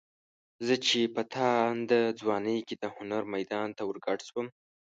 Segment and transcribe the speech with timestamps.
[0.65, 4.47] زه چې په تانده ځوانۍ کې د هنر میدان ته ورګډ شوم.